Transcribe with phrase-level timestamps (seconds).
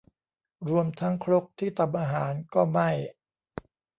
[0.69, 2.89] รวมทั้งครกที่ตำอาหารก็ไหม้